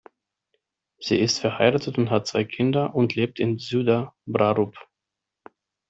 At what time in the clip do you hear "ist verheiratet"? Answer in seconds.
1.19-1.99